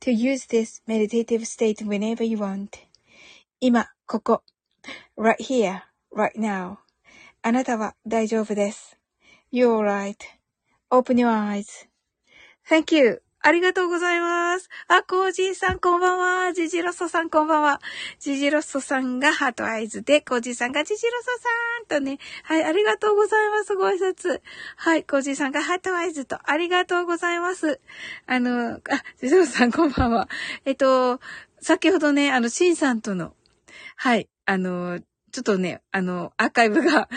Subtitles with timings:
[0.00, 2.78] to use this meditative state whenever you want.
[3.60, 4.42] 今、ここ。
[5.16, 5.82] right here,
[6.14, 6.78] right now.
[7.42, 8.98] あなたは大丈夫です。
[9.52, 9.80] You're
[10.90, 11.28] right.Open your
[12.68, 13.22] eyes.Thank you.
[13.45, 14.71] ありがとうございます。
[14.87, 16.17] あ、コージーさんこんばん
[16.47, 16.51] は。
[16.51, 17.79] ジジロッソさんこんばんは。
[18.19, 22.17] ジジロッソさんが heart eyes で、コージーさんがジジロッソさんとね。
[22.41, 23.75] はい、ありがとうございます。
[23.75, 24.41] ご挨拶。
[24.77, 27.79] はい、コージーさんが heart eyes と、ありがとうございます。
[28.25, 28.79] あの、あ、
[29.21, 30.27] ジジロッソさんこんばんは。
[30.65, 31.19] えっと、
[31.61, 33.35] 先ほどね、あの、シンさんとの、
[33.95, 35.01] はい、あの、
[35.35, 37.09] ちょっとね、あの、アーカイブが、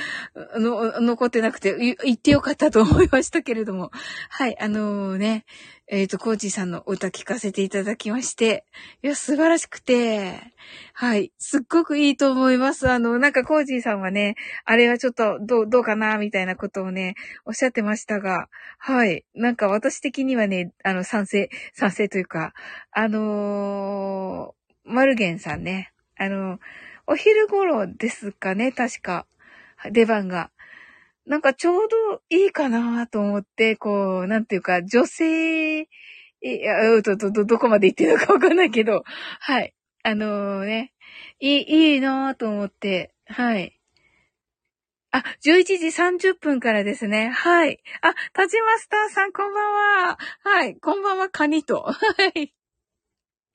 [0.56, 3.92] の、残ってなくて、言ってよかったと思いましたけれども。
[4.28, 5.44] はい、あのー、ね、
[5.90, 8.64] えっ、ー、と、コージーさんの歌聞かせていただきまして、
[9.02, 10.52] いや、素晴らしくて、
[10.92, 12.90] はい、すっごくいいと思います。
[12.90, 14.36] あの、なんかコージーさんはね、
[14.66, 17.14] あれはちょっと、どう、どうかな、みたいなことをね、
[17.46, 18.48] おっしゃってましたが、
[18.78, 22.52] はい、なんか私的にはね、あの、賛成、賛成というか、
[22.92, 26.58] あのー、マルゲンさんね、あの
[27.06, 29.26] お昼頃ですかね、確か。
[29.90, 30.50] 出番が。
[31.28, 35.86] なんかちょうどいいかなと思って、こう、なんていうか、女性、い
[36.40, 39.02] や、ど、ど、どこまで行ってるのかわかんないけど、
[39.40, 39.74] はい。
[40.04, 40.92] あのー、ね、
[41.38, 43.78] いい、いいなと思って、はい。
[45.10, 47.28] あ、11時30分からですね。
[47.28, 47.80] はい。
[48.02, 50.18] あ、タジマスターさん、こんばんは。
[50.44, 50.76] はい。
[50.76, 51.82] こんばんは、カニと。
[51.92, 51.92] は
[52.34, 52.57] い。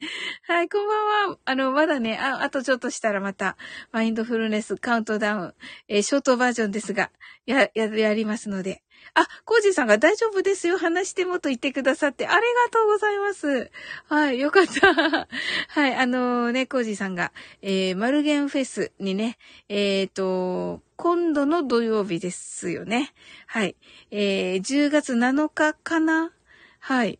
[0.47, 1.37] はい、こんばんは。
[1.45, 3.57] あの、まだね、あ、あとちょっとしたらまた、
[3.91, 5.53] マインドフルネスカウントダウン、
[5.87, 7.11] えー、ショートバージョンですが、
[7.45, 8.83] や、や、やりますので。
[9.15, 10.77] あ、コージさんが大丈夫ですよ。
[10.77, 12.41] 話してもと言ってくださって、ありが
[12.71, 13.71] とうございます。
[14.07, 14.93] はい、よかった。
[15.69, 19.37] はい、あのー、ね、コージさんが、えー、マルゲンフェスにね、
[19.69, 23.13] えっ、ー、と、今度の土曜日ですよね。
[23.47, 23.75] はい。
[24.11, 26.31] えー、10月7日かな
[26.79, 27.19] はい。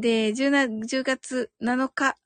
[0.00, 2.16] で、10, 10月7日、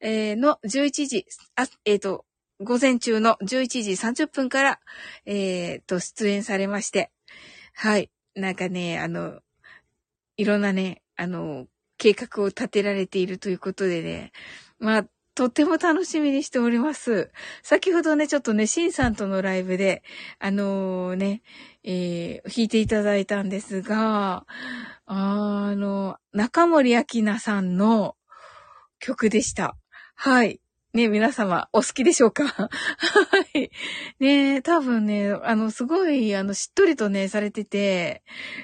[0.00, 1.26] えー、の11時、
[1.56, 2.24] あ、えっ、ー、と、
[2.60, 4.80] 午前中の11時30分から、
[5.26, 7.10] えっ、ー、と、出演されまして、
[7.74, 8.10] はい。
[8.34, 9.40] なんかね、あの、
[10.36, 11.66] いろんなね、あの、
[11.98, 14.32] 計画を立てられているということでね、
[14.78, 17.30] まあ、とっても楽しみにしております。
[17.62, 20.02] 先ほどね、ちょっとね、シンさんとのライブで、
[20.38, 21.42] あのー、ね、
[21.84, 24.46] えー、弾いていただいたんですが、
[25.14, 28.16] あの、中森明菜さんの
[28.98, 29.76] 曲でした。
[30.14, 30.62] はい。
[30.94, 32.44] ね、皆様、お好きでしょうか？
[32.48, 32.70] は
[33.54, 33.70] い。
[34.20, 38.22] ね多分ね、あの、すごい、あの、しっとりとね、されてて、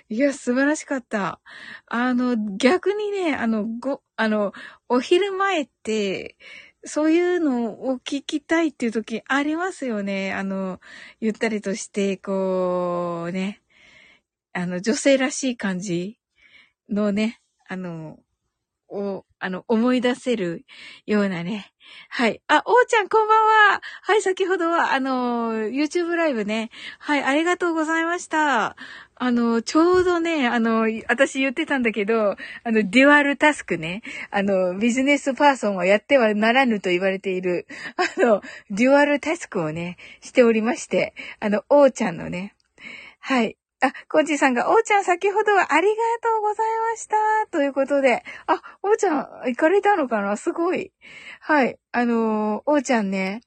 [0.09, 1.43] いや、素晴らしかった。
[1.87, 4.55] あの、逆にね、あの、ご、あの、
[4.89, 6.39] お昼前って、
[6.85, 10.33] そういうのを聞きたいっていう時ありますよね。
[10.33, 10.81] あの、
[11.21, 13.61] ゆったりとして、こう、ね、
[14.55, 16.18] あの、女性らしい感じ
[16.89, 18.19] のね、あの、
[18.89, 20.65] を、あの、思い出せる
[21.07, 21.73] ようなね。
[22.09, 22.41] はい。
[22.49, 23.81] あ、おーちゃんこんばんは。
[24.03, 26.71] はい、先ほどは、あの、YouTube ライブね。
[26.99, 28.77] はい、ありがとうございました。
[29.15, 32.37] あの、ちょうどね、あの、私言ってたんだけど、あ
[32.67, 34.03] の、デュアルタスクね。
[34.31, 37.67] あの、ビジネスパーソンはやってはならぬと言われている、
[38.19, 42.55] あの、デュアルタスクをね、しておりまして、あの、おーちゃんのね。
[43.21, 43.58] はい。
[43.81, 47.17] あ、コンジさんが、おーちゃん先ほどはありがとうございました。
[47.53, 50.37] ということで、あ、おーちゃん行かれたのかな？
[50.37, 50.93] すごい。
[51.41, 51.79] はい。
[51.93, 53.43] あのー、おーちゃんね。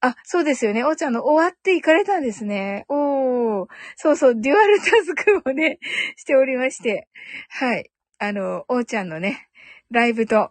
[0.00, 0.84] あ、そうですよね。
[0.84, 2.86] おーちゃんの終わって行かれたんですね。
[2.88, 3.66] おー。
[3.96, 5.78] そうそう、デュアルタスクをね、
[6.16, 7.08] しておりまして。
[7.50, 7.90] はい。
[8.18, 9.50] あの、おーちゃんのね、
[9.90, 10.50] ライブと、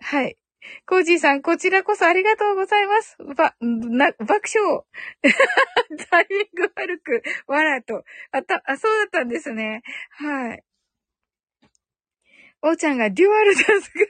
[0.00, 0.36] はい。
[0.86, 3.16] コージーさん、こちらこそありがとうございます。
[3.36, 4.84] ば、な、爆笑。
[6.10, 8.04] タイミング悪く、わらと。
[8.32, 9.82] あた、あ、そうだったんですね。
[10.10, 10.62] はい。
[12.62, 14.08] おーちゃんがデュアルタスク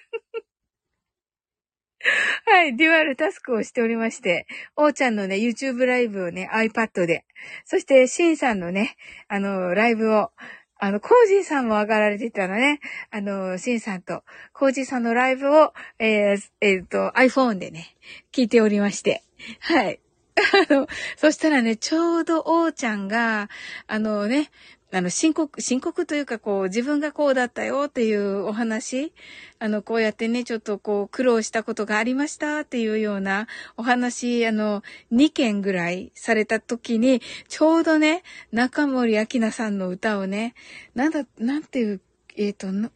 [2.47, 4.47] はい、デュアルタスクをしておりまして、
[4.77, 7.25] おーちゃんのね、YouTube ライブをね、iPad で、
[7.65, 8.97] そして、シンさんのね、
[9.29, 10.31] あの、ライブを、
[10.79, 12.81] あの、コージーさんも上がられてたのね。
[13.11, 14.23] あの、シンさんと、
[14.53, 17.97] コージーさんのライブを、えー、えー、と、iPhone でね、
[18.33, 19.25] 聞いておりまして。
[19.61, 20.01] はい。
[20.71, 20.87] あの、
[21.17, 23.49] そしたらね、ちょうど、おーちゃんが、
[23.89, 24.51] あのね、
[24.91, 29.13] あの、申告、申告というか、こう、自分がこうだったよっていうお話、
[29.59, 34.83] あの、こうやってね、ちょっとこう、苦労したことがありましたっていうようなお話、あの、
[35.13, 40.55] 2件ぐらいされた時に、ちょうどね、中森明菜さんの歌をね、
[40.95, 42.01] なんだ、なんていう、
[42.37, 42.91] えっ、ー、とな、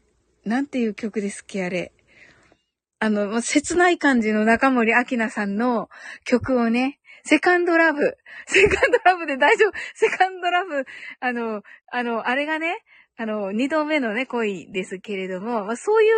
[0.46, 1.92] なんていう曲ですっけ、あれ。
[3.00, 5.90] あの、切ない感じの中森明菜さんの
[6.24, 8.16] 曲をね、セカンドラブ。
[8.46, 9.72] セカンドラブで大丈夫。
[9.94, 10.84] セカンドラブ。
[11.20, 12.78] あの、あの、あれがね、
[13.22, 16.10] あの、二度目のね、恋ですけれども、まあ、そうい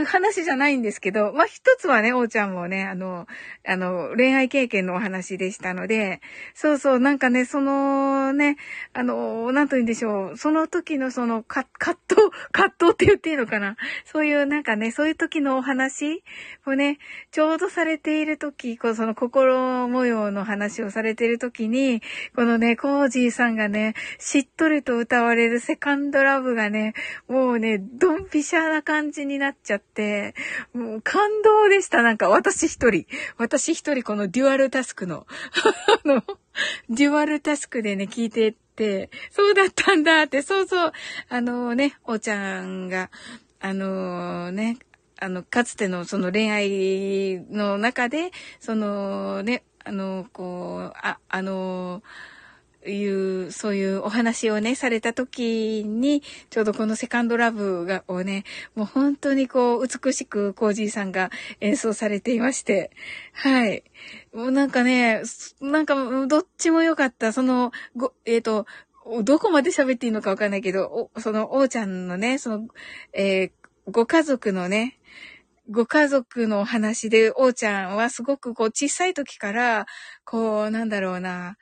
[0.00, 3.26] う話じゃないんですけど、まあ、一つはね、おーちゃんもね、あの、
[3.68, 6.22] あの、恋愛経験のお話でしたので、
[6.54, 8.56] そうそう、なんかね、そのね、
[8.94, 12.22] あの、なんと言うんでしょう、その時のその、か葛藤、
[12.52, 13.76] 葛藤って言っていいのかな？
[14.06, 16.24] そういうなんかね、そういう時のお話
[16.66, 16.98] をね、
[17.32, 22.00] ちょうどされている時、こう、その心模様の話をされている時に、
[22.34, 26.94] このね、コージーさんがね、しっとりと歌われるセカンドラブがね、
[27.26, 30.36] もうね、ドンピシャな感じになっちゃって、
[30.72, 32.02] もう感動でした。
[32.02, 33.04] なんか私一人。
[33.36, 35.26] 私一人このデュアルタスクの、
[36.04, 36.22] あの、
[36.88, 40.92] デュアルタスクでね、聞いてって、そうだったんだって、そうそう、
[41.28, 43.10] あのね、おちゃんが、
[43.58, 44.78] あのね、
[45.18, 52.04] あの、かつてのその恋愛の中で、そのね、あの、こう、あ、あの、
[52.86, 62.90] いう、そういうお話をね、された時に、ちょうどこのセカンドラブが、をね、もう本当にこう、美しくコージーさんが演奏されていまして、
[63.32, 63.84] はい。
[64.32, 65.22] もうなんかね、
[65.60, 67.32] なんか、どっちも良かった。
[67.32, 68.66] その、ご、えっ、ー、と、
[69.22, 72.68] どこまで喋っていいのかわかんないけど、おその、おーちゃんのね、その、
[73.12, 73.50] えー、
[73.90, 74.98] ご家族のね、
[75.70, 79.86] ご家族のお話で、おーちゃんはすごくこう小さい時から、
[80.24, 81.56] こう、なんだろうな、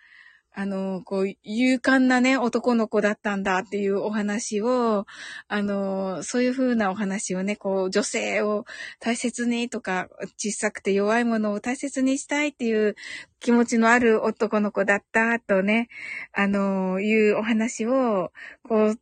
[0.61, 5.07] あの、こう、勇敢なね、男の子だったんだっていうお話を、
[5.49, 8.67] あの、そういう風なお話をね、こう、女性を
[8.99, 12.95] 大切にとか、小さくて弱いものを大切にしたいっていう
[13.39, 15.89] 気持ちのある男の子だったとね、
[16.35, 18.31] あの、いうお話を、
[18.63, 19.01] こう、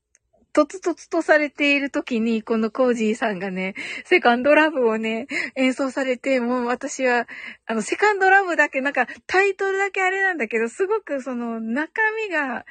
[0.59, 3.75] とつとつとされている時に、このコージーさんがね、
[4.05, 7.29] セカンドラブをね、演奏されて、もう私は、
[7.67, 12.67] あの、セカンドラブだけ、なんか、タイトルだけあれなんだけど、すごくその、中身が、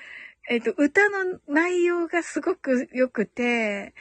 [0.49, 3.93] えっ、と、歌の内容がすごく良くて、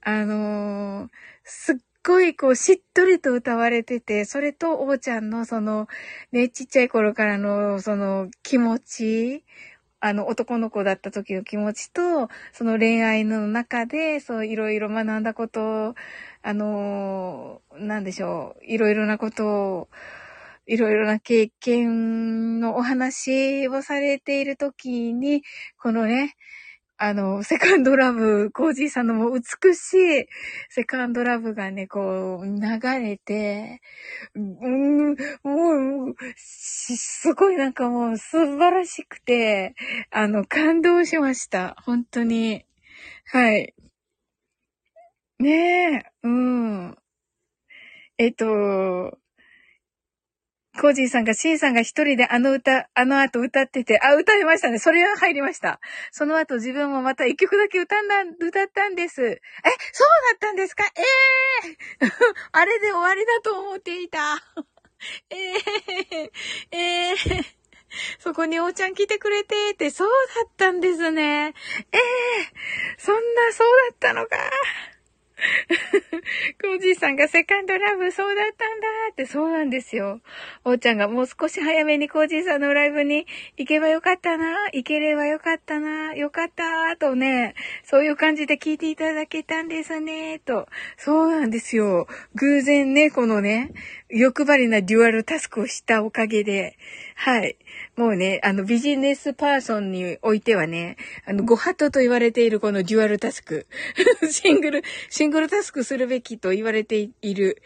[0.00, 1.08] あのー、
[1.42, 1.76] すっ
[2.06, 5.88] ごいこうしっとりと歌われてて、それとおーちゃんのその、
[6.30, 9.44] ね、ちっちゃい頃からのその気持ち
[10.06, 15.94] あの、男の子だった時の気持ちと、その恋愛の中で、そういろいろ学んだことを、
[16.42, 19.88] あの、なんでしょう、いろいろなことを、
[20.66, 25.42] いろいろな経験のお話をされている時に、
[25.78, 26.34] このね、
[26.98, 30.26] あの、セカンドラブ、コージーさんのもう美しい
[30.68, 33.80] セカンドラブがね、こう、流れて、
[34.34, 39.74] うん、もう、すごいなんかもう素晴らしくて、
[40.10, 41.76] あの、感動しました。
[41.84, 42.64] 本当に。
[43.26, 43.74] はい。
[45.38, 45.50] ね
[46.04, 46.96] え、うん。
[48.18, 49.18] えっと、
[50.80, 54.78] コージーさんが、シンさんが一人であの歌、あの後歌ってて、あ、歌いましたね。
[54.78, 55.80] それは入りました。
[56.10, 59.22] その後自分もまた一曲だけ歌んだ、歌ったんです。
[59.22, 59.40] え、
[59.92, 60.84] そうだったんですか？
[60.84, 61.02] え
[62.02, 62.10] えー、
[62.52, 64.42] あれで終わりだと思っていた。
[65.30, 66.30] ええー、
[66.72, 67.44] ええー、
[68.18, 71.54] そこにおーちゃん来てくれてって、そうだったんですね。
[71.92, 72.00] ええ
[72.98, 74.36] そんな、そうだったのか。
[76.62, 80.20] コージーさんがセカンドラブそうだったんだって、そうなんですよ。
[80.64, 83.26] おーちゃんがもう少し早めにコージーさんのライブに
[83.56, 90.68] 行けばよかったな、行ければよかったな、よかったとね、そういう感じで聞いていただけたんですね、と。
[90.96, 92.06] そうなんですよ。
[92.36, 93.72] 偶然ね、このね、
[94.08, 96.78] 欲張りなデュアルタスクをしたおかげで、
[97.16, 97.56] はい。
[97.96, 100.96] もうね、あの、ビジネスパーソンにおいてはね、
[101.26, 103.66] あの、ご法度と言われているこのデュアルタスク。
[104.30, 107.62] シングル、シングルタスクするべきと言われている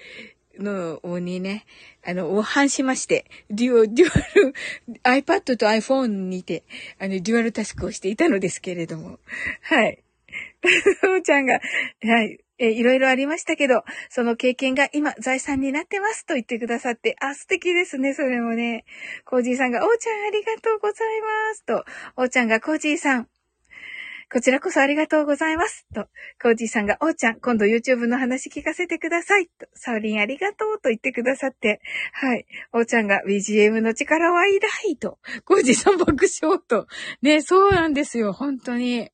[0.59, 1.65] のにね、
[2.05, 6.63] あの、を反しまして、デュア、デュアル、iPad と iPhone にて、
[6.99, 9.19] あの、デュアルタスクをしていたのですけれども。
[9.63, 10.03] はい。
[11.01, 11.61] ふーちゃんが、
[12.03, 12.39] はい。
[12.59, 18.85] えいろいろありましたけど、その経験が今財産になってますと言ってくださって、あ、素敵ですね、それもね。
[19.25, 21.85] コージーさんが、おーちゃんありがとうございますと、
[22.17, 23.29] おーちゃんがコージーさん、
[24.31, 25.87] こちらこそありがとうございます。
[25.95, 26.07] と、
[26.43, 29.47] コージーさんが、おーちゃん、今度 YouTube の話聞かせてください。
[29.47, 31.81] と、サウリンありがとうと言ってくださって、
[32.13, 32.45] はい。
[32.75, 36.87] おーちゃんが BGM の力は偉大と、コージーさん爆笑と。
[37.23, 39.11] ね、そうなんですよ、本当に。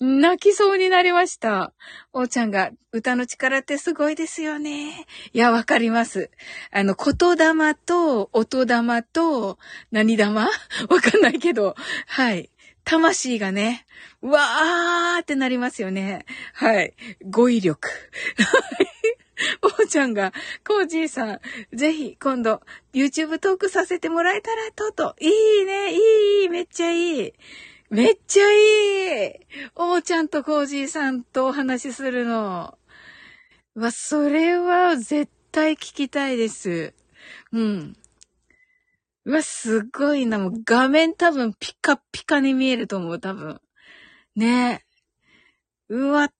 [0.00, 1.72] 泣きそうになりました。
[2.12, 5.06] おーちゃんが、歌の力ってすごいですよね。
[5.32, 6.30] いや、わかります。
[6.72, 9.58] あの、言霊と、音霊と、
[9.92, 10.42] 何玉
[10.90, 11.74] わかんないけど、
[12.06, 12.50] はい。
[12.88, 13.84] 魂がね、
[14.22, 16.24] うわーってなりますよね。
[16.54, 16.94] はい。
[17.28, 17.86] 語彙力。
[19.62, 20.32] おーちゃんが、
[20.66, 21.40] コージーさん、
[21.76, 22.62] ぜひ今度
[22.94, 25.14] YouTube トークさせてもらえたらと、と。
[25.20, 27.34] いいね、いい、めっちゃいい。
[27.90, 29.34] めっちゃいい。
[29.76, 32.78] おーちゃんとコージーさんとお話しするの。
[33.74, 36.94] わ、それは絶対聞きたいです。
[37.52, 37.96] うん。
[39.28, 40.38] うわ、すごいな。
[40.38, 43.60] もう画面多分ピカピカに見えると思う、多分。
[44.34, 44.82] ね
[45.90, 45.94] え。
[45.94, 46.32] うわ、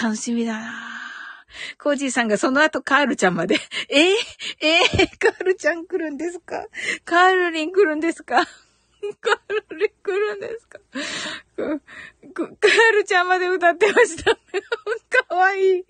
[0.00, 0.72] 楽しみだな。
[1.78, 3.56] コージーさんがその後カールちゃんまで。
[3.90, 6.64] え、えー、カールちゃん来るんですか？
[7.04, 8.36] カールリン来るんですか？
[9.20, 9.38] カー
[9.70, 10.78] ルリン来るんですか？
[11.56, 14.30] カールちゃんまで歌ってました。
[15.28, 15.84] かわいい。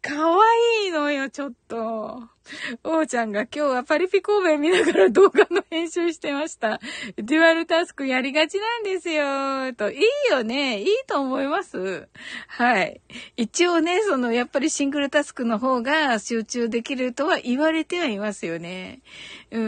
[0.00, 0.44] かわ
[0.84, 2.28] いいのよ、ちょっと。
[2.84, 6.80] おーちゃんが今日はパリピ神戸見ながら動画の編集してました。
[7.16, 9.72] デュアルタスクやりがちなんですよ。
[9.74, 10.80] と、いいよね。
[10.80, 12.08] いいと思います。
[12.48, 13.00] はい。
[13.36, 19.00] 一応ね、その、やっぱりシングルタスクの方が集中できるとは言われてはいますよね。
[19.50, 19.58] う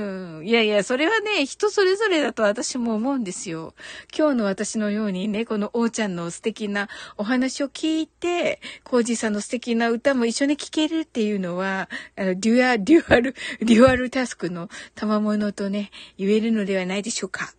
[0.40, 0.46] ん。
[0.46, 3.74] いやいや、それはね、人それぞれだと私も思うんですよ。
[4.16, 17.54] 今日の私のようにね、このおーちゃんの素敵なお話を聞いて、コージさんの素敵な歌も一緒に聴けるっていうのは、あの、デュアルデュアル、 デュアルタスクの賜物とね、言えるのではないでしょうか。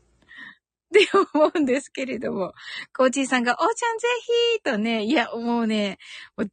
[0.85, 2.53] って思うんですけれども、
[2.95, 4.07] コーチーさんが、おーちゃんぜ
[4.55, 5.97] ひとね、いや、もうね、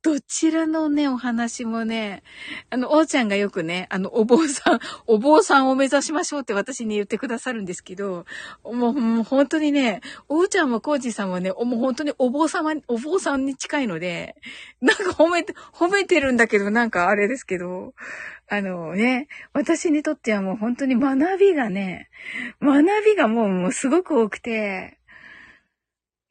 [0.03, 2.23] どちらのね、お話もね、
[2.71, 8.25] あの、おーちゃんがよくね、あの、お坊さん、お坊さんを目指しましょうって私に言ってくださるんですけど、
[8.65, 14.35] もう、もう本当にね、おーちゃんもコーチーさんもね、もう本当にお坊様、お坊さんに近いので、
[14.81, 17.95] なんか褒めて、褒めてるんだけど、なんかあれですけど、
[18.53, 22.11] あのね、私にとってはもう本当に学びがね、
[22.61, 24.99] 学びがもうもうすごく多くて、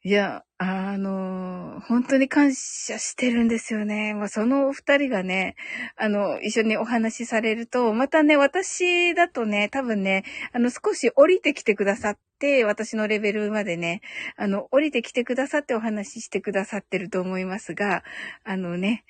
[0.04, 4.14] いや、あの、本当に感謝してるんですよね。
[4.14, 5.56] まあ、そのお二人がね、
[5.96, 14.00] あの、一緒にお話しされると、またね、私だとね、多分ね、あの、少し降りてきてくださって、私のレベルまでね、
[14.36, 18.04] あの、降りてきてくださってお話ししてくださってると思いますが、
[18.44, 19.04] あのね、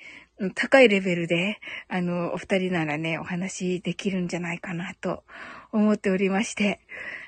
[0.50, 1.58] 高いレベルで、
[1.88, 5.24] あの、お二人ならね、お話できるんじゃないかなと
[5.72, 6.80] 思っておりまして、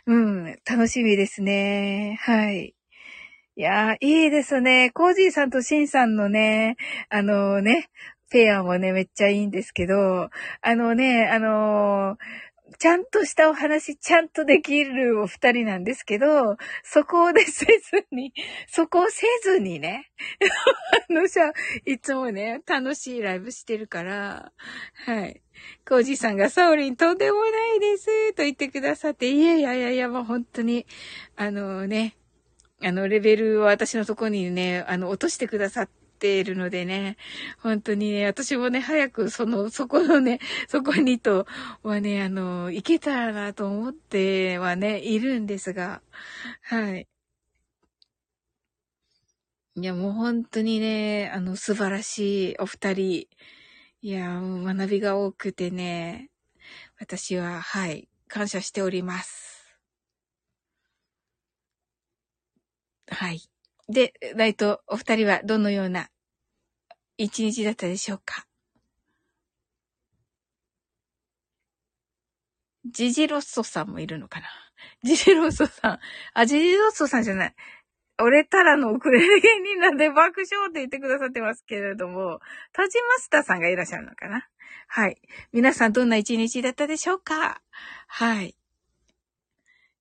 [0.06, 2.18] うん、楽しみですね。
[2.22, 2.74] はい。
[3.56, 4.90] いやー、いいですね。
[4.90, 6.76] コージーさんとシンさんのね、
[7.08, 7.88] あのね、
[8.30, 10.28] ペアもね、めっちゃいいんですけど、
[10.60, 12.16] あのね、あのー、
[12.78, 18.32] ちゃんとしたお話、ちゃんとできるお二人なんですけど、そこでせずに、
[18.68, 20.10] そこをせずにね、
[21.10, 21.52] あのさ、
[21.84, 24.52] いつもね、楽しいライブしてるから、
[25.06, 25.42] はい。
[25.86, 30.86] コージさんがサオリンとんでもないですと言ってくださって、いやいやいやいや、もう本当に、
[31.36, 32.16] あのね、
[32.82, 35.88] あの、レベルを私のとこにね、あの、落としてくださっ
[36.24, 37.16] て、いるのでね、
[37.60, 41.46] 本当にね、私もね、早くその、そこのね、そこにと
[41.82, 46.00] はね、あの、行けたらなと思ってはね、いるんですが、
[46.62, 47.06] はい。
[49.76, 53.28] いや、もう本当にね、あの、素晴らしいお二人。
[54.02, 56.30] いや、学びが多くてね、
[56.98, 59.76] 私は、はい、感謝しております。
[63.08, 63.42] はい。
[63.88, 66.08] で、ライト、お二人はどのような
[67.16, 68.46] 一日だったでしょうか？
[72.86, 74.46] ジジロッソさんもいるのかな？
[75.02, 75.98] ジジロッソさん。
[76.34, 77.54] あ、ジジロッソさんじゃない。
[78.20, 82.40] 俺たらのウクレレ芸人なんで爆笑って言ってくださってますけれども、
[82.72, 84.46] タジマスターさんがいらっしゃるのかな？
[84.88, 85.16] はい。
[85.52, 87.60] 皆さんどんな一日だったでしょうか？
[88.06, 88.54] はい。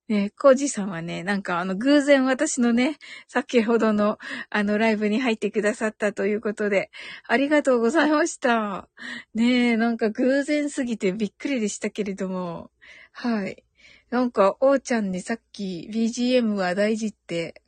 [0.08, 4.18] ね、コージさんはね、なんかあの、偶然私のね、先ほどの
[4.50, 6.90] あの、ライブに入ってくださったということで、
[7.26, 8.88] ありがとうございました。
[9.34, 12.70] ねえ、なんか偶然すぎてびっくりでしたけれども、
[13.12, 13.64] はい。
[14.10, 17.62] なんか、おーちゃんにさっき BGM は大事って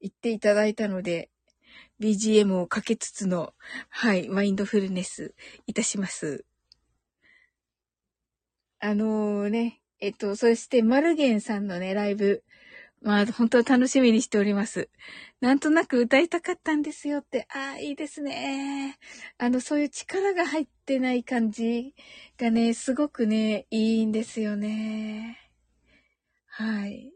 [0.00, 1.30] 言っていただいたので、
[2.00, 3.54] BGM をかけつつの、
[3.88, 5.34] はい、マインドフルネス
[5.66, 6.44] いたします。
[8.78, 12.44] あのー、ね、えっと、そして、マルゲンさんのね、ライブ。
[13.02, 14.88] まあ、本当楽しみにしております。
[15.40, 18.98] なんとなく歌いたかったんですよって、ああ、いいですね。
[19.38, 21.94] あの、そういう力が入ってない感じ
[22.38, 25.38] がね、すごくね、いいんですよね。
[26.46, 27.12] はい。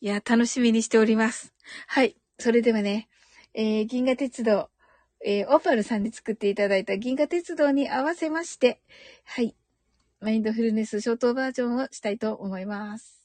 [0.00, 1.52] いや、楽しみにしております。
[1.86, 2.16] はい。
[2.38, 3.08] それではね、
[3.54, 4.70] えー、銀河鉄道、
[5.24, 8.80] えー、オパルさんに作っていただいた銀河鉄道に合わせまして、
[9.24, 9.54] はい。
[10.20, 13.19] マインドフルネスショートバージョンをしたいと思います。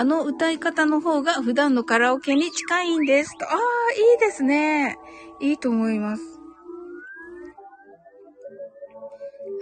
[0.00, 3.44] あ、の歌い方の方が普段のカラオケに近いんですと。
[3.44, 4.96] ああ、いいですね。
[5.42, 6.22] いいと思います。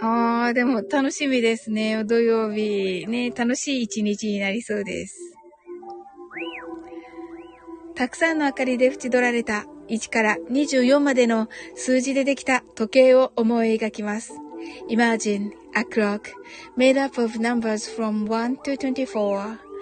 [0.01, 2.05] ああ、でも楽しみですね。
[2.05, 3.05] 土曜日。
[3.05, 5.17] ね、楽しい一日になりそうです。
[7.95, 14.31] たくさんの明かりで縁取られた1から24までの数字でできた時計を思い描きます。
[14.89, 16.29] Imagine a clock
[16.77, 19.68] made up of numbers from 1 to 24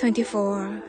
[0.00, 0.82] 24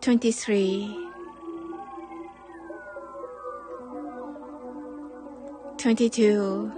[0.00, 1.08] 23
[5.76, 6.72] 22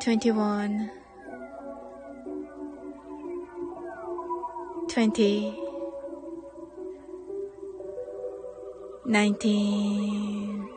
[0.00, 0.90] 21
[4.88, 5.54] 20
[9.06, 10.73] 19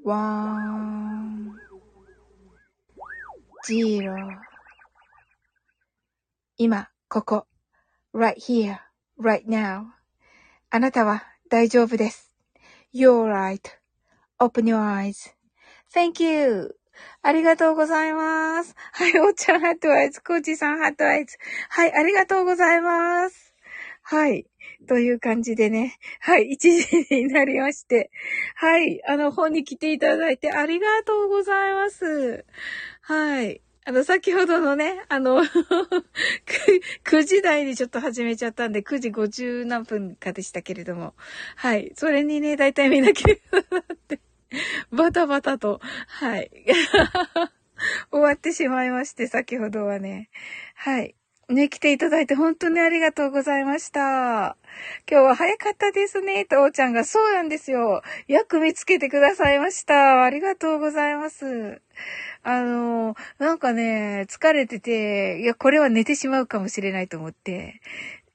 [0.02, 1.52] 1
[3.68, 4.40] 0
[6.56, 7.46] 今、ここ。
[8.14, 8.78] right here,
[9.20, 9.84] right now.
[10.70, 12.32] あなたは大丈夫です。
[12.94, 15.34] You're right.Open your eyes.
[15.94, 16.76] Thank you.
[17.20, 18.74] ありがとうございます。
[18.92, 21.36] はい、おっちゃんハットアイズ、コーチさんハットアイズ。
[21.68, 23.49] はい、ありがとうございます。
[24.02, 24.46] はい。
[24.88, 25.96] という感じでね。
[26.20, 28.10] はい、1時になりまして。
[28.56, 32.44] はい、あの、本に来ていただいてありがとうございます。
[33.02, 33.60] はい。
[33.86, 35.42] あの、先ほどのね、あの、
[37.04, 41.14] 9時台にちょっと始めちゃったんで、9時50何分かでしたけれども。
[41.56, 41.92] はい。
[41.94, 43.34] それにね、だいたい見なきゃ
[43.72, 44.20] なって、
[44.92, 46.50] バタバタと、はい。
[48.12, 50.28] 終わってしまいまして、先ほどはね。
[50.74, 51.14] はい。
[51.50, 54.00] ね、来ていただいて本当にありがとうございました。
[54.00, 54.56] 今
[55.08, 57.04] 日は早かったですね、とおーちゃんが。
[57.04, 58.02] そうなんですよ。
[58.28, 60.22] よく見つけてくださいました。
[60.22, 61.82] ありがとうございます。
[62.44, 67.80] あの、なんかね、疲れてて、いや、これは寝てしまうかもしれないと思って、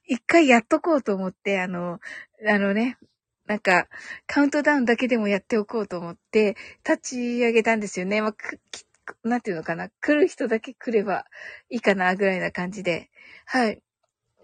[0.06, 2.00] 一回やっとこうと思って、あの、
[2.46, 2.98] あのね、
[3.46, 3.88] なんか、
[4.26, 6.54] カウントダウンだけでもやっておこうと思って、
[6.86, 8.20] 立ち上げたんですよね。
[8.20, 8.84] まあ、き
[9.24, 9.88] なんていうのかな？
[10.00, 11.26] 来る人だけ来れば
[11.70, 13.10] いいかな、ぐらいな感じで。
[13.46, 13.80] はい。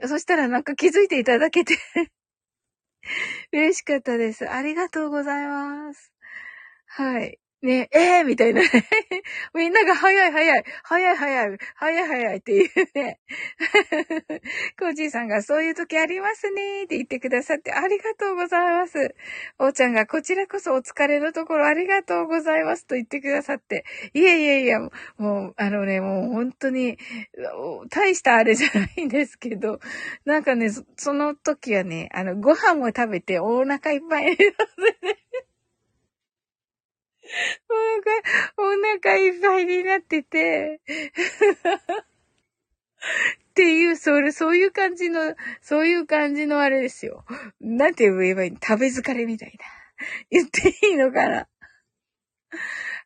[0.06, 1.76] そしたらなんか気づいていただけて
[3.52, 4.48] 嬉しかったです。
[4.48, 6.10] ありがとうございます。
[6.86, 7.38] はい。
[7.62, 8.68] ね、ええー、みたいなね。
[9.54, 13.20] みんなが早い早い、早い早い、早い早いっていうね。
[14.78, 19.14] コージーさんがそういう時ありますねって言ってくださってありがとうございます。
[19.60, 23.84] おーちゃんがこちらこそお疲れのところありがとうございますと言ってくださって。
[24.12, 24.80] いやいやいや、
[25.18, 26.98] もう、あのね、もう本当に、
[27.90, 29.78] 大したあれじゃないんですけど、
[30.24, 35.51] なんかね、その時はね、あの、ご飯も食べてお腹いっぱいになってね。
[38.56, 38.64] お
[38.98, 40.80] 腹、いっぱいになってて、
[43.50, 47.24] っていう、それ、そういう感じの、そういう感じのあれですよ。
[47.60, 48.58] なんて言えばいいの？
[48.62, 49.64] 食べ疲れみたいな。
[50.30, 51.48] 言っていいのかな？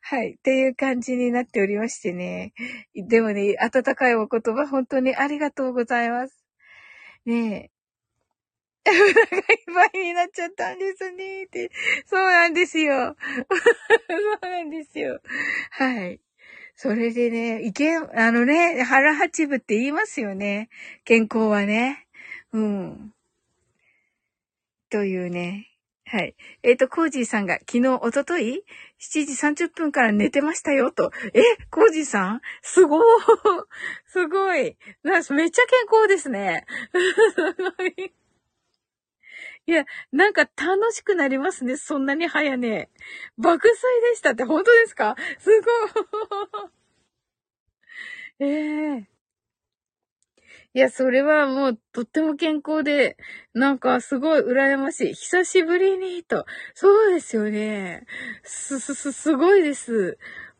[0.01, 0.35] はい。
[0.35, 2.53] っていう感じになっておりましてね。
[2.95, 6.45] でもね、温かいお言葉、本当にありがとうございます。
[7.25, 7.76] ねえ。
[8.91, 11.43] お腹いっぱいになっちゃったんですね。
[11.43, 11.71] って。
[12.05, 13.15] そうなんですよ。
[14.09, 15.21] そうなんですよ。
[15.71, 16.19] はい。
[16.75, 20.69] それでね、いけ、あのね、腹八分って言いますよね。
[21.05, 22.07] 健康はね。
[22.53, 23.13] うん。
[24.89, 25.71] というね。
[26.05, 26.35] はい。
[26.63, 28.63] えっ、と、コージーさんが昨日、おととい
[29.01, 31.11] ?7 時30分から寝てましたよ、と。
[31.33, 32.41] え、コージーさん？
[32.61, 33.03] すごい。
[34.05, 34.77] すごい。
[35.03, 35.47] めっちゃ健
[35.91, 36.65] 康ですね。
[37.35, 38.13] すごい。
[39.67, 41.75] いや、なんか楽しくなりますね。
[41.75, 42.89] そんなに早寝。
[43.37, 43.79] 爆睡
[44.11, 45.15] でしたって本当ですか？
[45.39, 46.69] すごい。
[48.39, 49.07] ええい
[50.73, 53.17] いや、それはもうとっても健康で、
[53.53, 55.13] なんかすごい羨ましい。
[55.13, 56.45] 久しぶりにと。
[56.73, 58.05] そうですよね。
[58.43, 60.17] す、す、す、すごいです。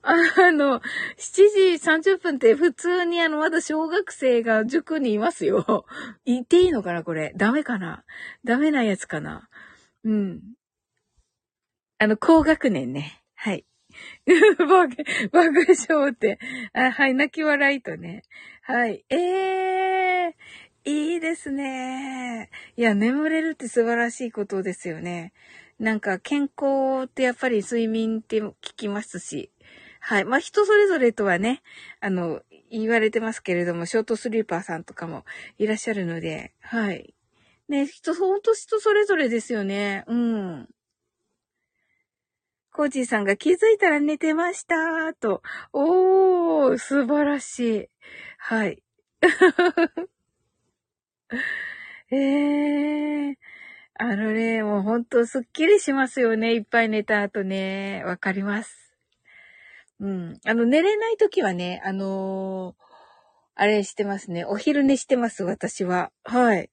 [0.09, 0.81] あの、7
[1.17, 5.85] 時30分って普通にあの、まだ小学生が塾にいますよ。
[6.25, 7.33] 言っていいのかなこれ。
[7.35, 8.05] ダメかな
[8.45, 9.49] ダメなやつかな
[10.05, 10.41] うん。
[11.97, 13.21] あの、高学年ね。
[13.35, 13.65] はい。
[14.65, 14.95] 爆
[15.89, 16.39] 笑って。
[16.71, 18.23] あ、はい、泣き笑いとね。
[18.61, 19.03] はい。
[19.09, 19.17] え
[20.27, 22.49] えー、いいですね。
[22.77, 25.33] いや、眠れるって素晴らしいことですよね。
[25.79, 29.51] なんか、健康ってやっぱり睡眠って聞きますし。
[30.07, 30.25] はい。
[30.25, 31.61] まあ、人それぞれとはね、
[31.99, 32.41] あの、
[32.71, 35.25] 言われてますけれども、ショートスリーパーさんとかも
[35.57, 37.13] いらっしゃるので、はい。
[37.67, 40.05] ね、人、ほんと人それぞれですよね。
[40.07, 40.69] うん。
[42.71, 45.41] コージーさんが気づいたら寝てましたと。
[45.73, 47.89] おー、素晴らしい。
[48.37, 48.81] はい。
[52.11, 53.35] えー。
[53.95, 56.53] あのね、もうほんとすっきりしますよね。
[56.53, 58.03] いっぱい寝た後ね。
[58.05, 58.86] わかります。
[59.99, 60.39] うん。
[60.45, 62.83] あの、寝れない時はね、あのー、
[63.55, 64.45] あれしてますね。
[64.45, 66.11] お昼寝してます、私は。
[66.23, 66.69] はい。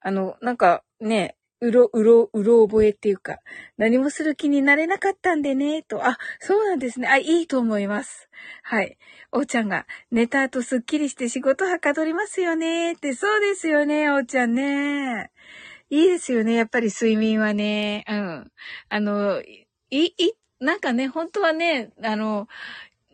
[0.00, 3.38] あの、なんかね、うろ、うろ、うろ覚えっていうか、
[3.76, 6.06] 何もする気になれなかったんでね、と。
[6.06, 7.08] あ、そうなんですね。
[7.08, 8.28] あ、いいと思います。
[8.62, 8.96] はい。
[9.32, 13.12] おーちゃんが、寝た後すっきりして仕事はかどりますよね、って。
[13.12, 15.32] そうですよね、おーちゃんね。
[15.90, 18.04] いいですよね、やっぱり睡眠はね。
[18.08, 18.52] うん。
[18.88, 22.48] あの、い、い、なんかね、本当はね、あの、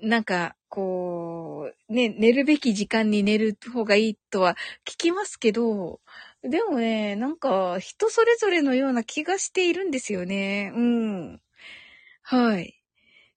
[0.02, 6.00] なんか、こう、ね、寝るべき時間に寝る方がいいとは聞きますけど、
[6.42, 10.72] でもね、なんか、人それぞれのような気がしているんですよね。
[10.74, 11.40] うん。
[12.22, 12.80] はい。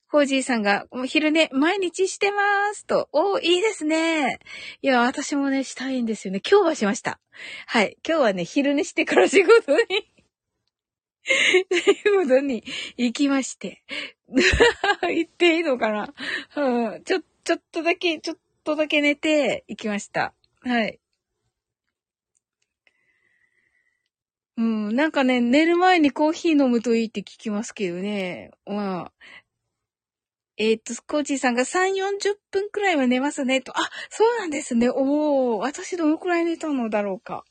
[0.10, 3.10] コージーさんが、もう昼寝、毎日してますと。
[3.12, 4.40] おーいいですね。
[4.82, 6.42] いや、私もね、したいんですよね。
[6.50, 7.20] 今日はしました。
[7.66, 7.98] はい。
[8.08, 9.84] 今日はね、昼寝してから仕事に
[11.72, 12.64] 仕事に
[12.98, 13.84] 行きまして。
[15.02, 16.14] 行っていいのかな？
[16.56, 17.04] うん。
[17.04, 20.34] ちょ、ちょっとだけ、ちょっとだけ寝て行きました。
[20.62, 21.00] はい。
[24.58, 28.52] うん、なんかね、寝る前にコーヒー飲むといいって聞きますけどね。
[28.66, 29.12] まあ。
[30.60, 33.78] えっ、と、コーチーさんが3、40分くらいは寝ますね、と。
[33.78, 34.90] あ、そうなんですね。
[34.90, 37.46] おー、私どのくらい寝たのだろうか。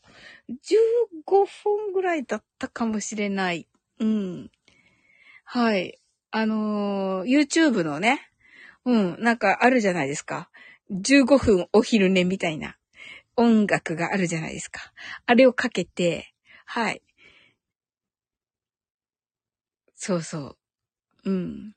[0.48, 3.68] 15分ぐらいだったかもしれない。
[3.98, 4.50] うん。
[5.44, 5.98] はい。
[6.30, 8.30] あのー、YouTube のね、
[8.84, 10.50] うん、なんかあるじゃないですか。
[10.90, 12.76] 15分お昼寝みたいな
[13.36, 14.80] 音楽があるじゃないですか。
[15.26, 16.32] あれをかけて、
[16.64, 17.02] はい。
[19.96, 20.56] そうそ
[21.24, 21.30] う。
[21.30, 21.72] うん。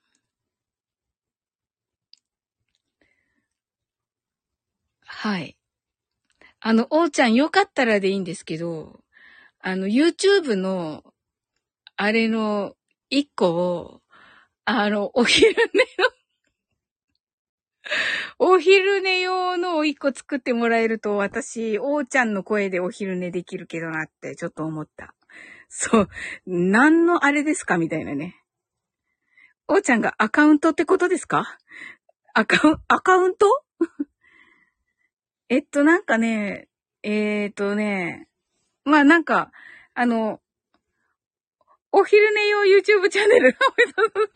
[5.06, 5.59] はい。
[6.62, 9.00] あの、おーちゃんよかったらでいいんですけど、
[9.62, 11.04] あの、YouTube の、
[11.96, 12.76] あれの
[13.10, 14.02] 一個を、
[14.66, 16.10] あの、お昼寝の
[18.40, 25.14] お昼寝用の一個作ってもらえると、私、おーちゃんの声でお昼寝できるけどなって、ちょっと思った。
[25.70, 26.10] そう。
[26.46, 28.36] 何のあれですかみたいなね。
[29.68, 31.58] おーちゃんがアカウントってことですか？
[32.34, 33.46] アカウ、アカウント？
[35.50, 36.68] えっと、なんかね、
[37.02, 38.28] えー、っとね、
[38.86, 39.52] まあなんか、
[39.96, 40.40] あの、
[41.92, 43.58] お昼寝用 YouTube チャンネル。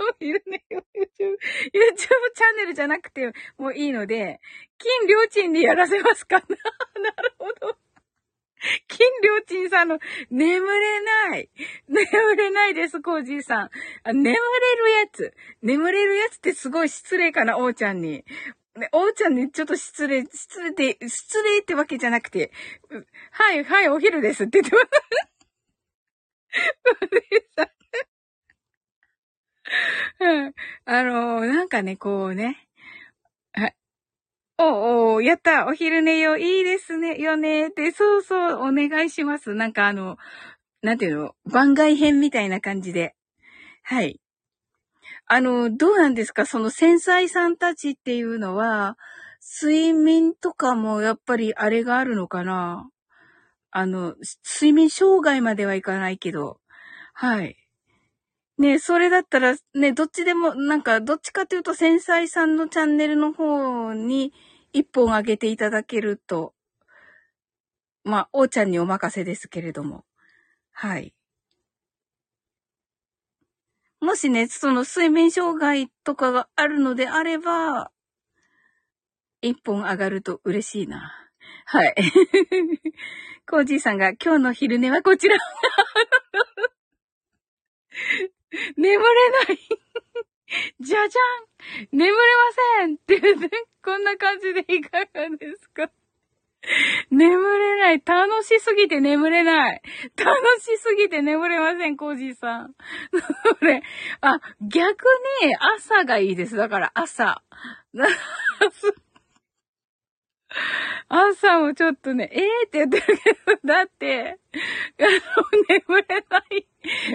[0.09, 4.39] お昼寝用 YouTube、YouTube チャンネルじゃなくてもいいので、
[4.79, 6.45] 金良鎮でやらせますかな
[6.99, 7.77] なるほど。
[8.87, 9.99] 金良鎮さんの、
[10.31, 11.49] 眠れない。
[11.87, 13.69] 眠れないです、コージーさん。
[14.03, 15.33] あ眠れるやつ。
[15.61, 18.25] 眠れるやつってすごい失礼かな、おーちゃんに。
[18.75, 22.51] ね、おーちゃんにちょっと失礼、失礼で、失礼ってわけじゃなくて、
[23.31, 24.87] はい、はい、お昼ですって言ってます。
[30.19, 30.53] うん。
[30.85, 32.67] あのー、なんかね、こうね。
[33.53, 33.75] はい。
[34.57, 39.53] おおやったお昼寝よいいですね、よねって、そうそう、お願いします。
[39.55, 40.17] なんかあの、
[40.81, 43.15] なんていうの、番外編みたいな感じで。
[43.83, 44.19] はい。
[45.25, 46.45] あの、どうなんですか？
[46.45, 48.97] その繊細さんたちっていうのは、
[49.61, 52.89] 睡眠とかもやっぱりあれがあるのかな？
[53.71, 56.59] あの、睡眠障害まではいかないけど、
[57.13, 57.57] はい。
[58.57, 64.31] ねそれだったら、ね、どっちでも、なんか、どっちかというと、繊細さんのチャンネルの方に
[64.73, 66.53] 一本上げていただけると、
[68.03, 70.05] まあ、おーちゃんにお任せですけれども。
[70.71, 71.13] はい。
[74.03, 77.89] もしね、その睡眠障害とかがあるのであれば、
[79.41, 81.13] 一本上がると嬉しいな。
[81.65, 81.95] はい。
[83.49, 85.37] コージーさんが今日の昼寝はこちら。
[88.75, 89.59] 眠れない
[90.81, 91.21] じゃじゃ
[91.83, 92.19] ん眠れま
[92.81, 95.89] せんって言って、こんな感じでいかがですか？
[97.11, 98.01] 眠れない。
[98.05, 99.81] 楽しすぎて眠れない。
[100.17, 102.73] 楽しすぎて眠れません、コージーさん。
[103.59, 103.83] それ、
[104.21, 105.03] あ、逆
[105.43, 106.55] に朝がいいです。
[106.55, 107.41] だから朝。
[111.09, 114.39] 朝もちょっとね、えーって言ってるけど、だって、
[114.99, 115.09] あの、
[115.67, 116.67] 眠れない。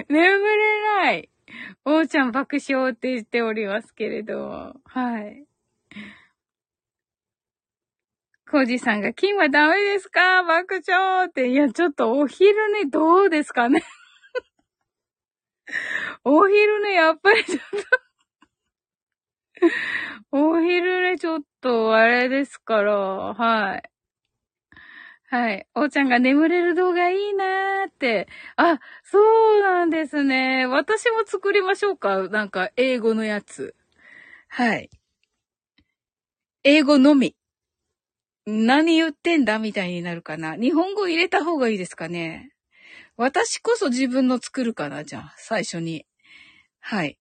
[0.09, 1.29] 眠れない。
[1.85, 5.48] おーちゃん爆笑って言っておりますけれど、はい。
[8.49, 10.43] コージさんが、金はダメですか？
[10.43, 11.49] 爆笑って。
[11.49, 13.83] いや、ちょっとお昼寝どうですかね？
[16.23, 17.65] お昼寝やっぱりちょっと
[20.31, 23.83] お昼寝ちょっとあれですから、はい。
[25.27, 25.67] はい。
[25.75, 28.27] おーちゃんが眠れる動画いいなーって。
[28.55, 29.19] あ、そ
[29.59, 30.65] うなんですね。
[30.65, 32.27] 私も作りましょうか。
[32.29, 33.75] なんか、英語のやつ。
[34.49, 34.89] はい。
[36.63, 37.35] 英語のみ。
[38.49, 40.55] 何言ってんだみたいになるかな。
[40.55, 42.51] 日本語入れた方がいいですかね。
[43.15, 46.05] 私こそ自分の作るかな、じゃあ、最初に。
[46.79, 47.19] はい。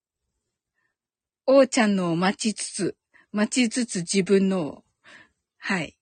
[1.46, 2.96] おーちゃんのを待ちつつ、
[3.32, 4.84] 待ちつつ自分のを、
[5.58, 5.98] はい。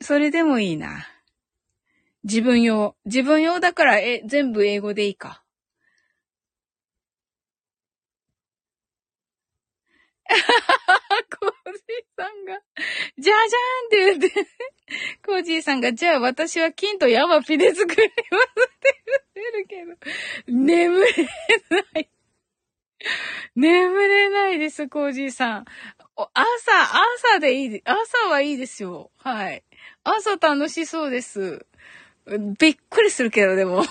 [0.00, 1.06] それでもいいな。
[2.22, 2.96] 自分用。
[3.06, 5.42] 自分用だから、え、全部英語でいいか。
[11.40, 12.60] コージーさんが、
[13.18, 14.48] じゃじゃーんって言って、
[15.24, 19.02] コージーさんが、じゃあ私は金とヤマピで作りますって
[19.34, 21.10] 言ってるけど、眠れ
[21.70, 22.08] ない。
[23.54, 25.64] 眠れないです、コージーさん。
[26.16, 26.42] 朝、
[27.32, 29.10] 朝でいい、朝はいいですよ。
[29.18, 29.64] はい。
[30.04, 31.66] 朝楽しそうです。
[32.58, 33.84] びっくりするけど、でも。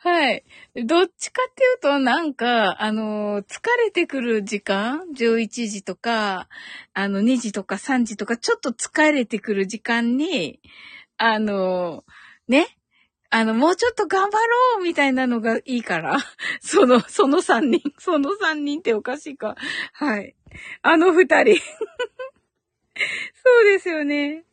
[0.00, 0.44] はい。
[0.86, 6.48] どっちかっていうと、なんか、あの、疲れてくる時間 ?11 時とか、
[6.94, 10.60] あの、2時とか3時とか、ちょっと疲れてくる時間に、
[11.16, 12.04] あの、
[12.48, 12.68] ね？
[13.30, 16.18] あの、もうちょっと頑張ろうみたいなのがいいから。
[16.62, 17.82] その、その3人。
[17.98, 19.56] その3人っておかしいか。
[19.94, 20.36] はい。
[20.82, 21.56] あの2人。
[23.44, 24.44] そうですよね。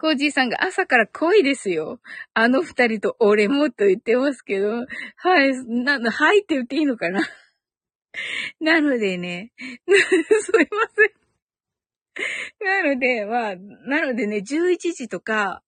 [0.00, 2.00] コージーさんが朝から恋ですよ。
[2.32, 4.86] あの二人と俺もと言ってますけど、
[5.16, 7.20] はい、な、はいって言っていいのかな。
[8.60, 12.66] なのでね、 すいません。
[12.66, 15.62] なので、まあ、なのでね、11時とか、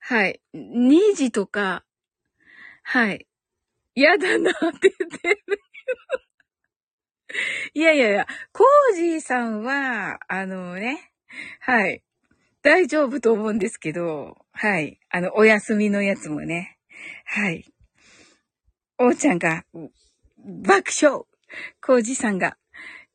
[0.00, 1.84] はい、2時とか、
[2.84, 3.26] はい、
[3.94, 5.60] 嫌だなって言ってる。
[7.74, 11.12] いやいやいや、コージーさんは、あのね、
[11.60, 12.02] はい。
[12.64, 14.98] 大丈夫と思うんですけど、はい。
[15.10, 16.78] あの、お休みのやつもね。
[17.26, 17.70] はい。
[18.98, 19.64] おーちゃんが、
[20.62, 21.24] 爆笑
[21.82, 22.56] コージさんが、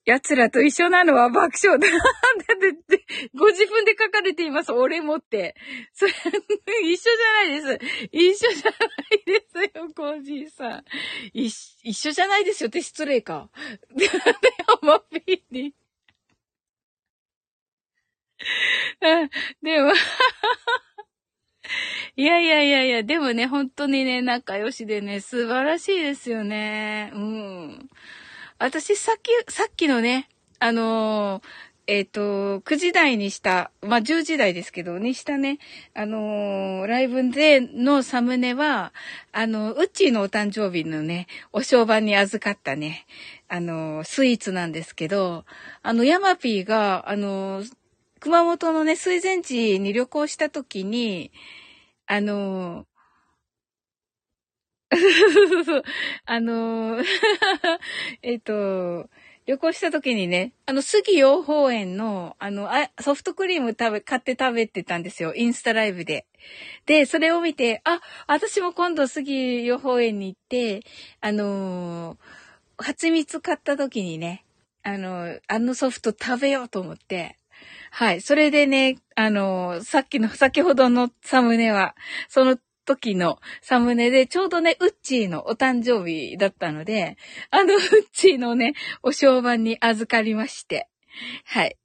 [0.05, 1.87] 奴らと一緒なのは爆笑だ。
[1.87, 4.71] だって、ご自分で書かれています。
[4.71, 5.55] 俺もって。
[5.93, 6.11] それ、
[6.83, 8.07] 一緒じゃないです。
[8.11, 8.77] 一緒じゃな
[9.11, 10.85] いですよ、コージさん。
[11.33, 13.49] 一緒じゃないですよって失礼か。
[13.95, 14.07] で、
[14.83, 15.73] マピーに。
[19.61, 19.93] でも
[22.15, 27.11] いやいやいやいや、でもね、本当にね、仲良しでね、素晴らしいですよね。
[27.13, 27.89] うん。
[28.57, 30.27] 私、さっき、さっきのね、
[30.59, 31.43] あのー、
[31.87, 35.57] えっ、ー、と、9時台にした、まあ、10時台ですけど、にしたね、
[35.95, 38.93] あのー、ライブでのサムネは、
[39.31, 43.07] あの、ウッチーのお誕生日のね、お商売に預かったね、
[43.47, 45.45] あの、スイーツなんですけど、
[45.81, 47.63] あの、ヤマピーが、あの、
[48.19, 51.31] 熊本のね、水前寺に旅行した時に、
[52.05, 52.85] あの
[56.25, 56.97] あの
[58.23, 59.09] えっと、
[59.45, 65.33] 旅行した時にね、あの、杉養蜂園の、あのあ、ソフトクリーム食べ、買って食べてたんですよ。
[65.35, 66.27] インスタライブで。
[66.85, 70.81] で、それを見て、あ、私も今度杉養蜂園に行って、
[71.19, 74.45] あのー、蜂蜜買った時にね、
[74.83, 77.38] あの、あのソフト食べようと思って、
[77.91, 78.21] はい。
[78.21, 81.95] それでね、あの、さっきの、 先ほどのサムネは、
[82.27, 87.17] その時のサムネで、ちょうどね、ウッチーのお誕生日だったので、
[87.51, 87.81] あの、ウッ
[88.11, 88.73] チーのね、
[89.03, 90.87] お商売に預かりまして、
[91.45, 91.77] はい。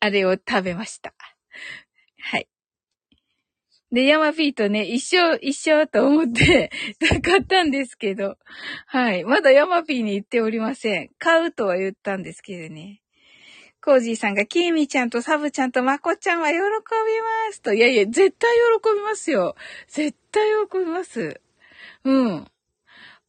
[0.00, 1.12] あれを食べました。
[2.20, 2.48] はい。
[3.90, 6.70] で、ヤマピーとね、一緒、一緒と思って
[7.22, 8.36] 買ったんですけど、
[8.86, 9.24] はい。
[9.24, 11.10] まだヤマピーに言っておりません。
[11.18, 13.00] 買うとは言ったんですけどね。
[13.88, 16.72] コージーさんが、キーミちゃんとサブちゃんとマコちゃんは喜びま
[17.52, 17.72] すと。
[17.72, 18.50] いやいや、絶対
[18.82, 19.56] 喜びますよ。
[19.86, 21.40] 絶対喜びます。
[22.04, 22.46] うん。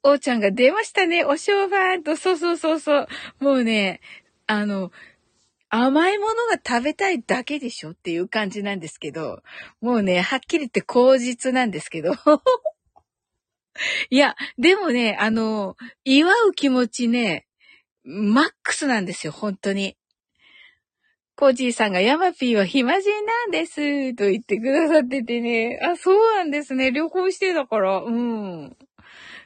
[0.04, 3.08] おーちゃんが出ましたね、お商売と、そうそうそうそう。
[3.40, 4.02] もうね、
[4.48, 4.92] あの、
[5.70, 9.42] 甘いものが食べたいだけでしょっていう感じなんですけど、
[9.80, 12.12] もうね、はっきり言って口実なんですけど。
[14.10, 17.48] いや、でもね、あの、祝う気持ちね、
[18.04, 19.96] マックスなんですよ、本当に。
[21.40, 25.80] コージーさんがヤマピーは暇人なんです、と言ってくださっててね。
[25.82, 26.92] あ、そうなんですね。
[26.92, 28.02] 旅行してたから。
[28.02, 28.76] うん。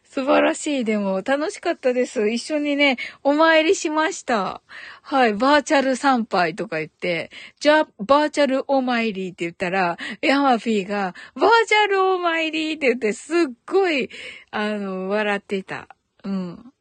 [0.03, 0.85] 素晴らしい。
[0.85, 2.31] でも、楽しかったです。
[2.31, 4.63] 一緒にね、お参りしました。
[5.03, 5.35] はい。
[5.35, 7.29] バーチャル参拝とか言って、
[7.59, 13.37] じゃあ、バーチャルお参りって言ったら、ヤマピーが、バーチャルお参りって言って、すっ
[13.67, 14.09] ごい、
[14.49, 15.87] あの、笑ってた。
[16.23, 16.73] うん。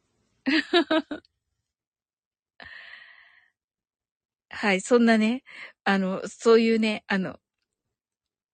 [4.53, 5.43] はい、そんなね、
[5.85, 7.39] あの、そういうね、あの、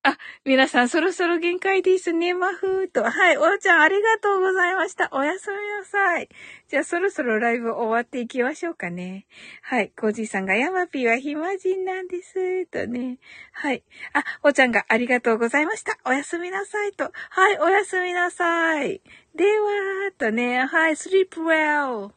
[0.05, 3.03] あ、皆さんそろそろ限界ですね、マフーと。
[3.03, 5.09] はい、おーちゃんありがとうございました。
[5.13, 6.29] おやすみなさい。
[6.69, 9.27] じゃあそろそろライブ終わっていきましょうかね。
[9.61, 13.19] はい、コージーさんがヤマピーは暇人なんです、とね。
[13.53, 13.83] はい。
[14.13, 15.99] あ、おーちゃんがありがとうございました。
[16.07, 17.11] おやすみなさい、と。
[17.31, 19.03] はい、おやすみなさい。
[19.35, 20.65] では、とね。
[20.65, 22.13] はい、sleep well.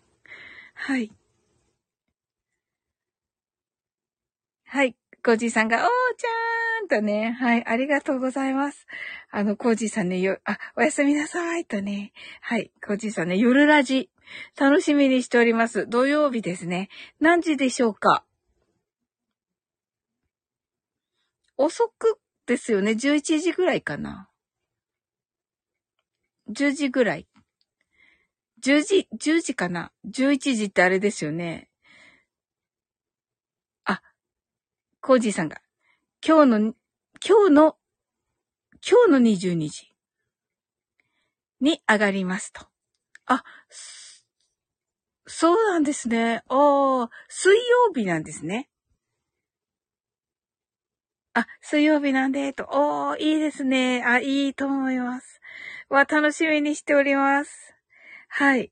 [0.76, 1.12] はい。
[4.74, 4.96] はい。
[5.22, 8.88] コージーさんが、おーちゃーんとね、はい、ありがとうございます。
[9.30, 14.10] あの、コージーさんね、よ、あ、おやすみなさいとね、はい、コージーさんね、夜ラジ、
[14.58, 15.88] 楽しみにしております。
[15.90, 16.88] 土曜日ですね。
[17.20, 18.24] 何時でしょうか？
[21.58, 22.92] 遅くですよね。
[22.92, 24.30] 11時ぐらいかな。
[26.50, 27.28] 10時ぐらい。
[28.64, 31.68] 10時、10時かな ?11 時ってあれですよね。
[35.02, 35.62] コージーさんが、
[36.26, 36.58] 今日の、
[37.28, 37.76] 今日の、
[38.88, 39.92] 今日の22時
[41.60, 42.68] に上がりますと。
[43.26, 43.44] あ、
[45.26, 46.44] そうなんですね。
[46.48, 48.70] ああ、水曜日なんですね。
[51.34, 52.66] あ、水曜日なんで、と。
[52.72, 54.04] おー、いいですね。
[54.06, 55.42] あ、いいと思います。
[55.90, 57.74] わ、楽しみにしております。
[58.28, 58.72] はい。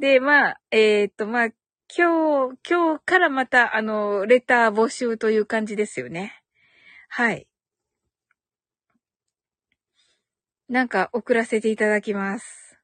[0.00, 1.48] で、まあ、えー、っと、まあ、
[1.94, 6.42] 今日、今日からまた、あの、レター募集という感じですよね。
[7.08, 7.46] はい。
[10.68, 12.76] なんか送らせていただきます。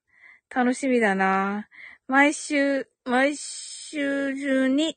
[0.54, 1.68] 楽しみだな
[2.06, 4.96] 毎週、毎週中に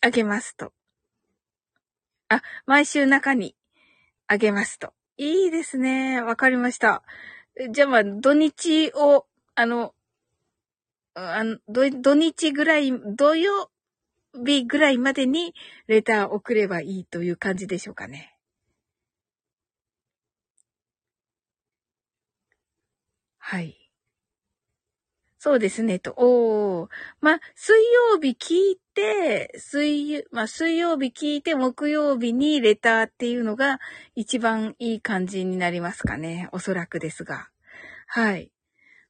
[0.00, 0.72] あげますと。
[2.28, 3.56] あ、毎週中に
[4.28, 4.92] あげますと。
[5.16, 6.22] いいですね。
[6.22, 7.02] わかりました。
[7.70, 9.26] じゃあまあ、土日を、
[9.56, 9.94] あの、
[11.14, 13.70] あの、土、土日ぐらい、土曜
[14.34, 15.54] 日ぐらいまでに
[15.86, 18.36] レター送ればいいという感じでしょうかね。
[23.40, 23.84] はい。
[25.40, 26.14] そうですね、と。
[26.16, 26.88] おー。
[27.20, 27.74] まあ水
[28.12, 33.78] 曜日聞いて、水、まあ水曜日聞いて、木曜日にレターっていうのが
[34.14, 36.48] 一番いい感じになりますかね。
[36.52, 37.48] おそらくですが。
[38.06, 38.53] はい。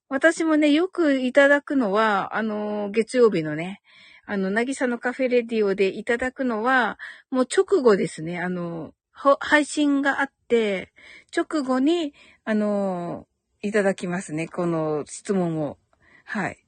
[0.09, 3.81] 私もね、よくいただくのは、あの、月曜日のね、
[4.27, 6.99] あの、なぎさのカフェレディオでいただくのは、
[7.31, 8.41] もう直後ですね。
[8.41, 10.93] あの、配信があって、
[11.35, 13.27] 直後に、あの、
[13.63, 14.49] いただきますね。
[14.49, 15.79] この質問を。
[16.25, 16.59] はい。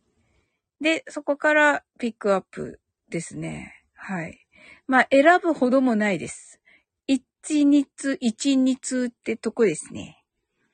[0.81, 3.85] で、そこからピックアップですね。
[3.95, 4.47] はい。
[4.87, 6.61] まあ、選ぶほどもないです。
[7.07, 10.23] 一日、一日ってとこですね。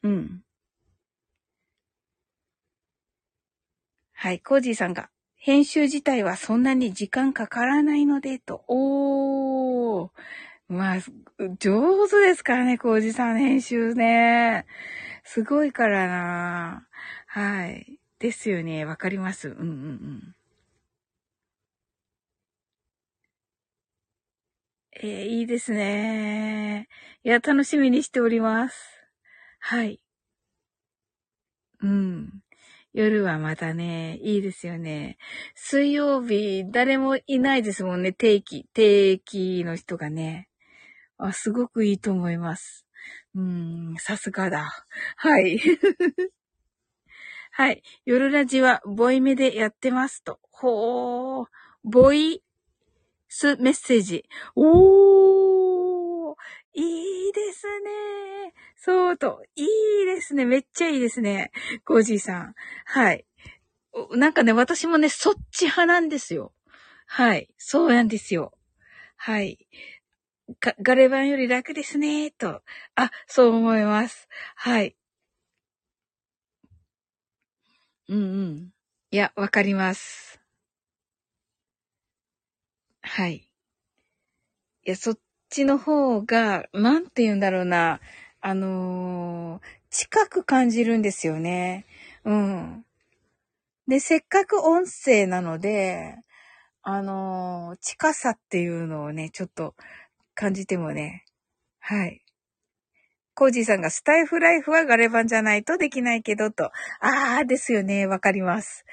[0.03, 0.43] うん。
[4.23, 8.63] はい、コージーさんが、編集自体はそんなに時間かからないので、と。
[8.69, 10.11] おー。
[10.69, 10.99] まあ、
[11.59, 14.65] 上手ですからね、コージーさん編集ね。
[15.25, 16.87] すごいからな
[17.27, 17.99] はい。
[18.21, 18.85] ですよね。
[18.85, 19.49] わかります。
[19.49, 20.37] うんうんうん。
[25.03, 26.87] えー、いいですね。
[27.25, 28.77] いや、楽しみにしております。
[29.59, 30.01] はい。
[31.81, 32.43] うん。
[32.93, 35.17] 夜はまたね、いいですよね。
[35.55, 40.49] 水曜日、誰もいないですもんね、定期、定期の人がね。
[41.17, 42.87] あ、すごくいいと思います。
[43.35, 44.87] うん、さすがだ。
[45.17, 45.59] はい。
[47.51, 47.83] はい。
[48.05, 50.39] 夜ラジは、ボイメでやってますと。
[50.51, 51.47] ほー。
[51.85, 52.43] ボイ
[53.29, 54.29] スメッセージ。
[54.55, 55.72] おー。
[56.75, 58.55] いいですね。
[58.77, 59.43] そうと。
[59.57, 60.45] いいですね。
[60.45, 61.51] めっちゃいいですね。
[61.85, 62.55] コージーさん。
[62.87, 63.27] はい。
[64.13, 66.53] なんかね、私もね、そっち派なんですよ。
[67.07, 67.49] はい。
[67.59, 68.53] そうなんですよ。
[69.17, 69.69] はい。
[70.83, 72.63] ガレ版より楽ですね、と。
[72.95, 74.29] あ、そう思います。
[74.57, 74.97] はい。
[78.09, 78.71] うんうん。
[79.11, 80.41] いや、わかります。
[83.03, 83.35] はい。
[84.85, 85.19] いや、そっ
[85.53, 88.01] ちの方が、なんて言うんだろうな。
[88.41, 91.85] あのー、近く感じるんですよね。
[92.25, 92.85] うん。
[93.87, 96.17] で、せっかく音声なので、
[96.83, 99.75] あのー、近さっていうのをね、ちょっと
[100.35, 101.25] 感じてもね。
[101.79, 102.23] はい。
[103.35, 106.71] コージーさんがスタイフライフはガレ版じゃないとできないけどと。
[107.01, 108.07] あーですよね。
[108.07, 108.85] わかります。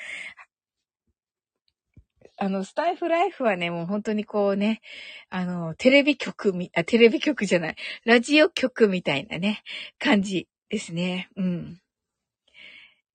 [2.42, 4.82] あの、スタイフライフはね、もう本当にこうね、
[5.30, 7.76] あの、テレビ局み、あ、テレビ局じゃない、
[8.06, 9.62] ラジオ局みたいなね、
[10.00, 11.30] 感じですね。
[11.36, 11.82] うん。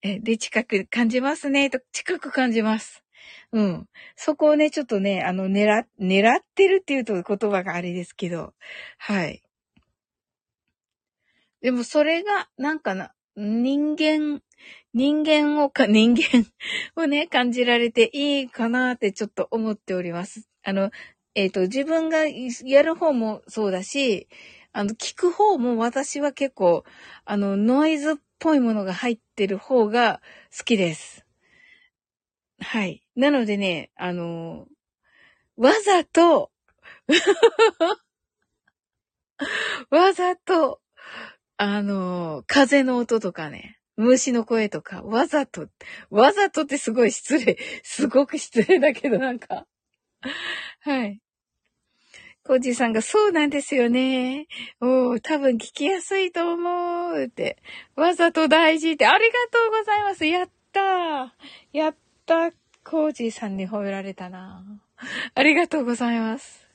[0.03, 3.03] え、で、近く感じますね、と、近く感じます。
[3.53, 3.87] うん。
[4.15, 8.53] そこをね、ちょっとね、あの、狙、狙ってるっていうと言葉があれですけど、
[8.99, 9.43] はい。
[11.63, 14.43] でもそれが、なんかな、人間、
[14.95, 16.47] 人間をか、 人間
[16.97, 20.49] をね、感じられていいかなってちょっと思っております。
[20.63, 20.91] あの、
[21.35, 24.29] えっ、ー、と、自分がやる方もそうだし、
[24.73, 26.85] あの、聞く方も私は結構、
[27.25, 30.23] あの、ノイズっぽいものが入ってる方が
[30.57, 31.27] 好きです。
[32.61, 33.03] はい。
[33.17, 34.69] なのでね、あの、
[35.57, 36.53] わざと
[39.91, 40.81] わざと、
[41.57, 45.69] あの、風の音とかね、虫の声とか、わざと、
[46.11, 47.59] わざとってすごい失礼。
[47.83, 49.67] すごく失礼だけどなんか。
[50.81, 51.21] はい。
[52.43, 54.49] コージーさんが、そうなんですよね。
[54.81, 57.63] おー、多分聞きやすいと思うって。
[57.97, 60.27] わざと大事って、ありがとうございます。
[60.27, 61.31] やったー。
[61.73, 62.55] やったー。
[62.85, 64.63] コージーさんに褒められたな。
[65.35, 66.69] ありがとうございます。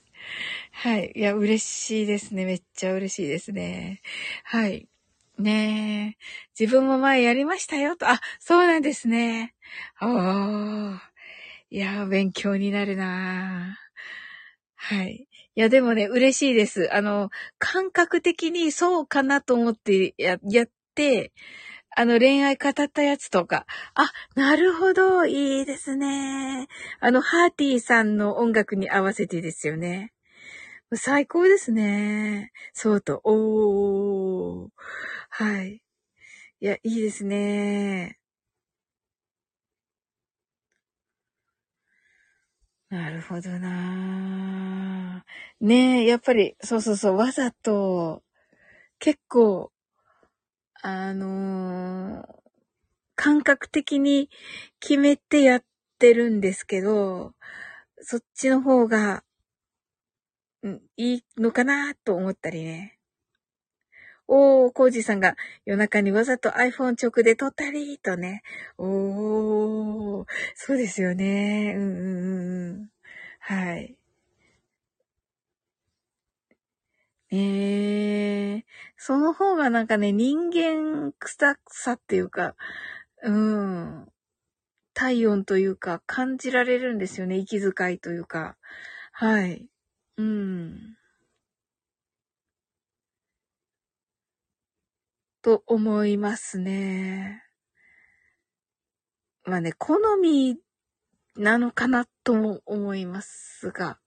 [0.72, 1.12] はい。
[1.16, 2.46] いや、嬉しいですね。
[2.46, 4.02] めっちゃ嬉しいですね。
[4.44, 4.88] はい。
[5.40, 6.24] ねえ。
[6.60, 8.10] 自分も前やりましたよと。
[8.10, 9.56] あ、そうなんですね。
[10.00, 11.12] ああ。
[11.70, 13.78] いや、勉強になるな
[14.76, 15.28] はい。
[15.56, 16.94] いや、でもね、嬉しいです。
[16.94, 21.32] あの、感覚的にそうかなと思ってや、やって、
[21.96, 23.66] あの、恋愛語ったやつとか。
[23.94, 26.68] あ、なるほど、いいですね。
[27.02, 30.12] あの、ハーティーさんの音楽に合わせてですよね。
[30.96, 32.52] 最高ですね。
[32.74, 34.70] そうと、おー。
[35.30, 35.84] はい。
[36.62, 38.20] いや、いいですね。
[42.90, 45.24] なるほどな
[45.62, 48.24] ねえ、やっぱり、そうそうそう、わざと、
[49.00, 49.72] 結構、
[50.82, 52.28] あのー、
[53.16, 54.30] 感覚的に
[54.80, 55.64] 決めてやっ
[56.00, 57.34] てるんですけど、
[58.02, 59.24] そっちの方が、
[60.98, 63.00] いいのかなと思ったりね。
[64.28, 65.36] おー、コージさんが
[65.66, 68.44] 夜中にわざと iPhone 直で撮ったりとね。
[68.78, 71.74] おー、そうですよね。
[71.76, 72.90] うんうんうん。
[73.40, 73.96] はい。
[77.32, 78.64] ええー、
[78.98, 82.56] その方がなんかね、人間臭さっていうか、
[83.24, 84.08] うん、
[84.94, 87.38] 体温というか感じられるんですよね。
[87.38, 88.58] 息遣いというか。
[89.12, 89.68] はい。
[90.20, 90.98] うん。
[95.42, 97.42] と思いますね。
[99.46, 100.58] まあね、好み
[101.38, 103.98] なのかなとも思いますが。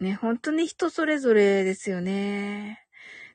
[0.00, 2.78] ね、本当に人それぞれですよね。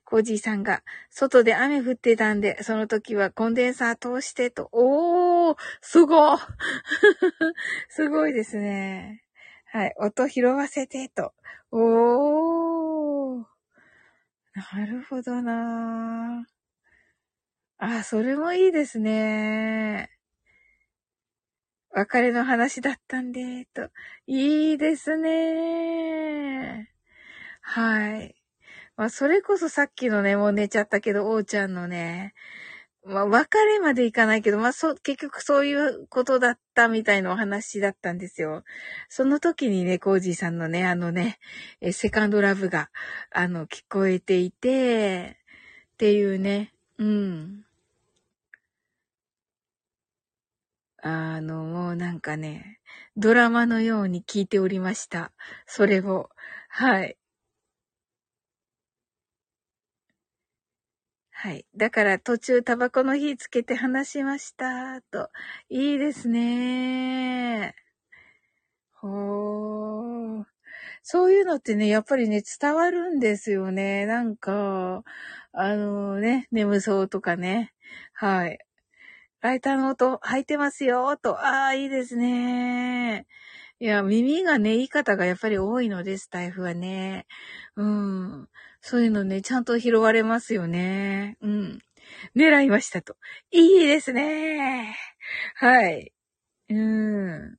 [0.03, 6.37] コージーさんが、外で雨降ってたんで、その時はコンデンサー通してと、おーすご
[7.89, 9.24] すごいですね。
[9.75, 11.33] はい、音拾わせてと、
[11.69, 13.43] おー
[14.53, 16.45] なるほどな
[17.77, 20.11] あ、それもいいですね。
[21.91, 23.89] 別れの話だったんで、と。
[24.27, 26.89] いいですね。
[27.59, 28.35] はい。
[28.95, 32.33] まあ、それこそさっきのね、もう寝ちゃったけど、おうちゃんのね、
[33.05, 38.63] まあ、別れまでいかないけど、まあ、そう、結局そういうことだったみたいなお話だったんですよ。
[39.09, 41.37] その時にね、コージーさんのね、あのね、
[41.81, 42.89] えセカンドラブが、
[43.31, 45.37] あの、聞こえていて、
[45.93, 47.65] っていうね、うん。
[51.03, 52.79] あの、もうなんかね、
[53.17, 55.31] ドラマのように聞いておりました。
[55.67, 56.29] それを。
[56.69, 57.17] はい。
[61.37, 61.65] はい。
[61.75, 65.01] だから途中タバコの火つけて話しました。
[65.11, 65.29] と。
[65.69, 67.75] いいですね。
[68.93, 70.45] ほー。
[71.03, 74.05] そういうのってね、やっぱりね、伝わるんですよね。
[74.05, 75.03] なんか、
[75.51, 77.73] あのね、眠そうとかね。
[78.13, 78.59] はい。
[79.41, 81.39] ライターの音入ってますよ、と。
[81.45, 83.27] ああ、いいですね。
[83.79, 87.27] いや、耳がね、いい方がやっぱり多いのです、台風はね。
[87.75, 88.49] うん。
[88.87, 91.37] そういうのね、ちゃんと拾われますよね。
[91.41, 91.79] うん。
[92.35, 93.15] 狙いましたと。
[93.49, 94.95] いいですね。
[95.55, 96.13] はい。
[96.69, 97.57] うん。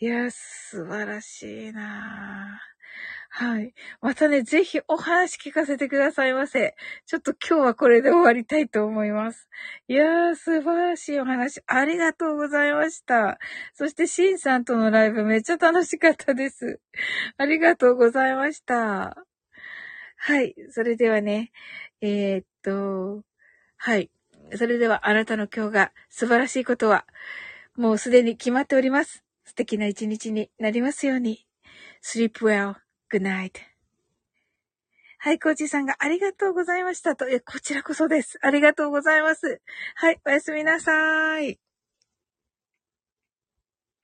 [0.00, 2.60] いや、素晴らしいな
[3.30, 3.74] はい。
[4.00, 6.74] またね、ぜひお話聞かせてくださいませ。
[7.06, 9.48] ちょっと今日はこれで終わりたいと思います。
[9.86, 13.38] いやー、素晴らしいお話、ありがとうございました。
[13.72, 16.80] そして、シンさんとのライブめっちゃ楽しかったです。
[17.36, 19.24] ありがとうございました。
[20.26, 20.54] はい。
[20.70, 21.52] それではね、
[22.00, 23.22] えー、っと、
[23.76, 24.10] はい。
[24.56, 27.04] それではあなたの今日が素晴らしいことは、
[27.76, 29.22] もうすでに決まっております。
[29.44, 31.44] 素敵な一日になりますように。
[32.02, 32.76] sleep well,
[33.12, 33.50] good night.
[35.18, 37.28] はい、コーチさんがありがとうございましたと。
[37.28, 38.38] いや、こちらこそです。
[38.40, 39.60] ありがとうございます。
[39.94, 41.63] はい、おやすみなさい。